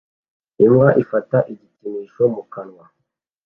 Imbwa 0.65 0.89
ifata 1.03 1.37
igikinisho 1.51 2.23
mu 2.33 2.43
kanwa 2.53 2.85